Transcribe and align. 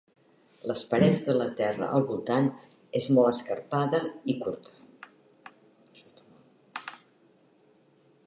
Les 0.69 0.79
parets 0.91 1.19
de 1.25 1.33
la 1.39 1.45
terra 1.59 1.89
al 1.97 2.05
voltant 2.11 2.47
és 3.01 3.09
molt 3.17 3.29
escarpada 3.33 4.01
i 4.33 4.37
curta. 4.45 6.25